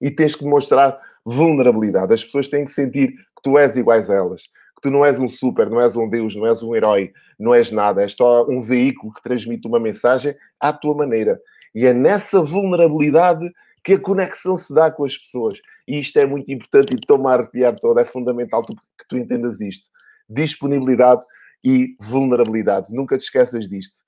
E 0.00 0.10
tens 0.10 0.34
que 0.34 0.42
demonstrar 0.42 1.00
vulnerabilidade. 1.24 2.12
As 2.12 2.24
pessoas 2.24 2.48
têm 2.48 2.64
que 2.64 2.72
sentir 2.72 3.12
que 3.12 3.42
tu 3.44 3.56
és 3.56 3.76
iguais 3.76 4.10
a 4.10 4.14
elas. 4.16 4.42
Que 4.74 4.82
tu 4.82 4.90
não 4.90 5.04
és 5.04 5.20
um 5.20 5.28
super, 5.28 5.70
não 5.70 5.80
és 5.80 5.94
um 5.94 6.08
deus, 6.08 6.34
não 6.34 6.44
és 6.44 6.60
um 6.60 6.74
herói, 6.74 7.12
não 7.38 7.54
és 7.54 7.70
nada. 7.70 8.02
És 8.02 8.14
só 8.14 8.44
um 8.48 8.60
veículo 8.60 9.14
que 9.14 9.22
transmite 9.22 9.68
uma 9.68 9.78
mensagem 9.78 10.34
à 10.58 10.72
tua 10.72 10.96
maneira. 10.96 11.40
E 11.72 11.86
é 11.86 11.94
nessa 11.94 12.42
vulnerabilidade 12.42 13.48
que 13.84 13.92
a 13.92 14.00
conexão 14.00 14.56
se 14.56 14.74
dá 14.74 14.90
com 14.90 15.04
as 15.04 15.16
pessoas. 15.16 15.60
E 15.86 16.00
isto 16.00 16.18
é 16.18 16.26
muito 16.26 16.50
importante 16.50 16.94
e 16.94 16.96
estou-me 16.96 17.28
a 17.28 17.34
arrepiar 17.34 17.78
todo. 17.78 18.00
É 18.00 18.04
fundamental 18.04 18.64
que 18.64 18.74
tu 19.08 19.16
entendas 19.16 19.60
isto. 19.60 19.88
Disponibilidade 20.28 21.22
e 21.64 21.94
vulnerabilidade. 22.00 22.92
Nunca 22.92 23.16
te 23.16 23.22
esqueças 23.22 23.68
disto 23.68 24.04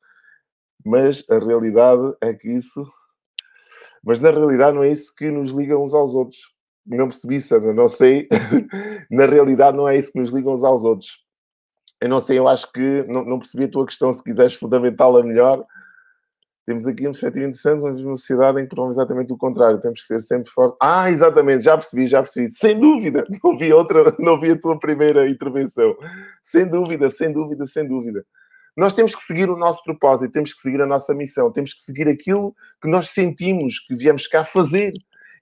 mas 0.85 1.25
a 1.31 1.39
realidade 1.39 2.15
é 2.21 2.35
que 2.35 2.51
isso. 2.51 2.87
Mas 4.03 4.21
na 4.21 4.31
realidade 4.31 4.77
não 4.77 4.85
é 4.85 4.91
isso 4.91 5.15
que 5.15 5.31
nos 5.31 5.51
liga 5.51 5.79
uns 5.79 5.95
aos 5.95 6.15
outros. 6.15 6.55
Não 6.87 7.09
percebi, 7.09 7.41
Sandra, 7.41 7.73
não 7.73 7.89
sei. 7.89 8.29
na 9.11 9.25
realidade 9.25 9.77
não 9.77 9.89
é 9.89 9.97
isso 9.97 10.13
que 10.13 10.21
nos 10.21 10.31
liga 10.31 10.51
uns 10.51 10.63
aos 10.63 10.85
outros. 10.85 11.25
Eu 12.01 12.09
não 12.11 12.21
sei, 12.21 12.39
eu 12.39 12.47
acho 12.47 12.71
que 12.71 13.03
não, 13.09 13.25
não 13.25 13.39
percebi 13.39 13.65
a 13.65 13.69
tua 13.69 13.87
questão, 13.87 14.13
se 14.13 14.23
quiseres 14.23 14.55
fundamentá-la 14.55 15.23
melhor. 15.23 15.65
Temos 16.67 16.87
aqui 16.87 17.07
um 17.07 17.13
perspectiva 17.13 17.47
interessante, 17.47 17.83
mas 17.83 18.01
uma 18.01 18.17
sociedade 18.17 18.61
em 18.61 18.67
que 18.67 18.79
é 18.79 18.85
exatamente 18.89 19.33
o 19.33 19.37
contrário. 19.37 19.81
Temos 19.81 20.01
que 20.01 20.07
ser 20.07 20.21
sempre 20.21 20.51
fortes. 20.51 20.77
Ah, 20.83 21.11
exatamente, 21.11 21.65
já 21.65 21.77
percebi, 21.77 22.07
já 22.07 22.23
percebi. 22.23 22.51
Sem 22.51 22.79
dúvida, 22.79 23.27
não 23.43 23.57
vi 23.57 23.73
outra, 23.73 24.15
não 24.19 24.41
vi 24.41 24.53
a 24.53 24.61
tua 24.61 24.79
primeira 24.79 25.29
intervenção. 25.29 25.95
Sem 26.43 26.67
dúvida, 26.67 27.09
sem 27.11 27.33
dúvida, 27.33 27.67
sem 27.67 27.87
dúvida. 27.87 28.25
Nós 28.77 28.93
temos 28.93 29.15
que 29.15 29.23
seguir 29.23 29.49
o 29.49 29.57
nosso 29.57 29.83
propósito, 29.85 30.33
temos 30.33 30.53
que 30.53 30.61
seguir 30.61 30.81
a 30.81 30.87
nossa 30.87 31.15
missão, 31.15 31.53
temos 31.53 31.73
que 31.73 31.81
seguir 31.81 32.09
aquilo 32.09 32.55
que 32.83 32.89
nós 32.89 33.11
sentimos 33.11 33.79
que 33.79 33.95
viemos 33.95 34.27
cá 34.27 34.43
fazer. 34.45 34.93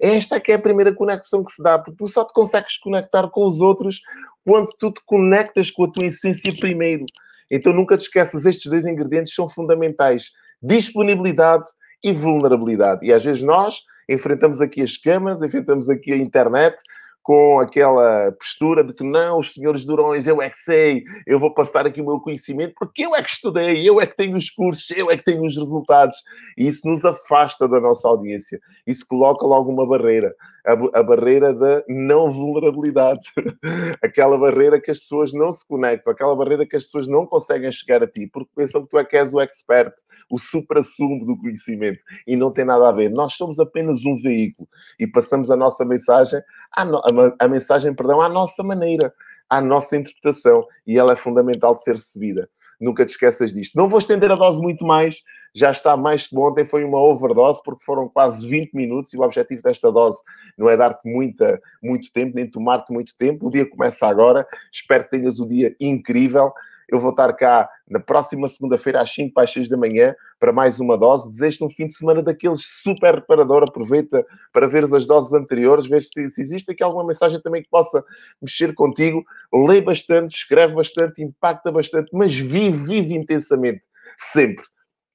Esta 0.01 0.37
é 0.37 0.41
que 0.41 0.53
é 0.53 0.57
a 0.57 0.59
primeira 0.59 0.95
conexão 0.95 1.45
que 1.45 1.53
se 1.53 1.63
dá, 1.63 1.79
porque 1.79 1.97
tu 1.97 2.09
só 2.09 2.25
te 2.25 2.33
consegues 2.33 2.77
conectar 2.77 3.29
com 3.29 3.47
os 3.47 3.61
outros 3.61 4.01
quando 4.45 4.73
tu 4.79 4.91
te 4.91 5.01
conectas 5.07 5.71
com 5.71 5.85
a 5.85 5.91
tua 5.91 6.07
essência 6.07 6.53
primeiro. 6.59 7.07
Então 7.51 7.73
nunca 7.73 7.97
te 7.97 8.01
esqueças, 8.01 8.45
estes 8.45 8.71
dois 8.71 8.85
ingredientes 8.85 9.35
são 9.35 9.49
fundamentais: 9.49 10.31
disponibilidade 10.63 11.65
e 12.03 12.13
vulnerabilidade. 12.13 13.07
E 13.07 13.13
às 13.13 13.25
vezes 13.25 13.43
nós 13.43 13.83
enfrentamos 14.09 14.61
aqui 14.61 14.83
as 14.83 14.97
câmaras, 14.97 15.43
enfrentamos 15.43 15.89
aqui 15.89 16.13
a 16.13 16.17
internet, 16.17 16.77
com 17.23 17.61
aquela 17.61 18.33
postura 18.33 18.83
de 18.83 18.93
que 18.93 19.05
não, 19.05 19.39
os 19.39 19.53
senhores 19.53 19.85
Durões, 19.85 20.27
eu 20.27 20.43
é 20.43 20.51
que 20.51 20.59
sei, 20.59 21.05
eu 21.27 21.39
vou 21.39 21.55
passar 21.55 21.87
aqui 21.87 22.01
o 22.01 22.07
meu 22.07 22.21
conhecimento 22.21 22.75
porque 22.77 23.05
eu 23.05 23.15
é 23.15 23.23
que 23.23 23.31
estudei, 23.31 23.89
eu 23.89 24.01
é 24.01 24.07
que 24.07 24.17
tenho 24.17 24.37
os 24.37 24.51
cursos, 24.51 24.91
eu 24.91 25.11
é 25.11 25.17
que 25.17 25.25
tenho 25.25 25.45
os 25.45 25.57
resultados. 25.57 26.17
E 26.57 26.67
isso 26.67 26.89
nos 26.89 27.05
afasta 27.05 27.69
da 27.69 27.81
nossa 27.81 28.09
audiência. 28.09 28.61
Isso 28.87 29.07
coloca 29.07 29.47
logo 29.47 29.71
uma 29.71 29.87
barreira. 29.87 30.35
A, 30.65 31.01
a 31.01 31.03
barreira 31.03 31.53
da 31.53 31.83
não 31.89 32.31
vulnerabilidade. 32.31 33.27
aquela 34.03 34.39
barreira 34.39 34.81
que 34.81 34.91
as 34.91 35.01
pessoas 35.01 35.33
não 35.33 35.51
se 35.51 35.67
conectam, 35.67 36.13
aquela 36.13 36.37
barreira 36.37 36.67
que 36.67 36.77
as 36.77 36.85
pessoas 36.85 37.09
não 37.09 37.27
conseguem 37.27 37.71
chegar 37.71 38.03
a 38.03 38.07
ti 38.07 38.29
porque 38.33 38.51
pensam 38.55 38.83
que 38.83 38.91
tu 38.91 38.99
é 38.99 39.05
que 39.05 39.17
és 39.17 39.35
o 39.35 39.41
expert, 39.41 39.93
o 40.31 40.39
supra-sumo 40.39 41.25
do 41.27 41.37
conhecimento. 41.37 42.03
E 42.27 42.37
não 42.37 42.53
tem 42.53 42.65
nada 42.65 42.89
a 42.89 42.93
ver. 42.93 43.11
Nós 43.11 43.35
somos 43.35 43.59
apenas 43.59 44.05
um 44.05 44.17
veículo 44.17 44.69
e 44.99 45.07
passamos 45.07 45.51
a 45.51 45.57
nossa 45.57 45.85
mensagem 45.85 46.41
à, 46.77 46.85
no 46.85 46.99
a, 46.99 47.35
a 47.39 47.49
mensagem, 47.49 47.95
perdão, 47.95 48.21
à 48.21 48.29
nossa 48.29 48.63
maneira, 48.63 49.13
à 49.49 49.61
nossa 49.61 49.97
interpretação, 49.97 50.65
e 50.87 50.99
ela 50.99 51.13
é 51.13 51.17
fundamental 51.17 51.75
de 51.75 51.83
ser 51.83 51.93
recebida. 51.93 52.49
Nunca 52.83 53.07
te 53.07 53.11
esqueças 53.11 53.53
disto. 53.53 53.77
Não 53.77 53.89
vou 53.89 53.99
estender 53.99 54.31
a 54.31 54.35
dose 54.35 54.61
muito 54.61 54.85
mais, 54.85 55.23
já 55.55 55.71
está 55.71 55.97
mais 55.97 56.27
que. 56.27 56.37
Ontem 56.37 56.65
foi 56.65 56.83
uma 56.83 57.01
overdose, 57.01 57.63
porque 57.65 57.85
foram 57.85 58.09
quase 58.09 58.47
20 58.47 58.75
minutos, 58.75 59.15
e 59.15 59.17
o 59.17 59.23
objetivo 59.23 59.63
desta 59.63 59.93
dose 59.93 60.19
não 60.59 60.69
é 60.69 60.77
dar-te 60.77 61.09
muito 61.09 62.13
tempo, 62.13 62.35
nem 62.35 62.51
tomar-te 62.51 62.93
muito 62.93 63.17
tempo. 63.17 63.47
O 63.47 63.51
dia 63.51 63.65
começa 63.69 64.07
agora. 64.07 64.47
Espero 64.73 65.05
que 65.05 65.11
tenhas 65.11 65.39
o 65.39 65.47
dia 65.47 65.77
incrível. 65.79 66.53
Eu 66.93 67.01
vou 67.01 67.09
estar 67.09 67.33
cá 67.33 67.71
na 67.89 67.99
próxima 67.99 68.47
segunda-feira 68.47 69.01
às 69.01 69.11
5 69.15 69.33
para 69.33 69.45
as 69.45 69.51
6 69.51 69.71
da 69.71 69.79
manhã 69.79 70.15
para 70.39 70.53
mais 70.53 70.79
uma 70.79 70.99
dose. 70.99 71.31
Desejo-te 71.31 71.65
um 71.65 71.71
fim 71.71 71.87
de 71.87 71.95
semana 71.95 72.23
daqueles 72.23 72.67
super 72.83 73.15
reparador. 73.15 73.63
Aproveita 73.63 74.23
para 74.53 74.69
ver 74.69 74.85
as 74.85 75.07
doses 75.07 75.33
anteriores, 75.33 75.87
ver 75.87 76.03
se, 76.03 76.29
se 76.29 76.43
existe 76.43 76.71
aqui 76.71 76.83
alguma 76.83 77.07
mensagem 77.07 77.41
também 77.41 77.63
que 77.63 77.71
possa 77.71 78.05
mexer 78.43 78.75
contigo. 78.75 79.25
Lê 79.51 79.81
bastante, 79.81 80.37
escreve 80.37 80.75
bastante, 80.75 81.23
impacta 81.23 81.73
bastante, 81.73 82.11
mas 82.13 82.37
vive, 82.37 82.87
vive 82.87 83.15
intensamente. 83.15 83.81
Sempre. 84.19 84.67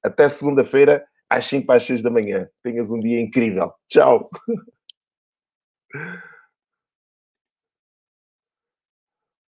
Até 0.02 0.28
segunda-feira 0.28 1.04
às 1.30 1.44
5 1.44 1.64
para 1.64 1.76
as 1.76 1.84
6 1.84 2.02
da 2.02 2.10
manhã. 2.10 2.48
Tenhas 2.60 2.90
um 2.90 2.98
dia 2.98 3.20
incrível. 3.20 3.72
Tchau. 3.86 4.28